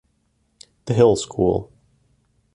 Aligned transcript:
The 0.85 0.95
Hill 0.95 1.15
School. 1.15 1.71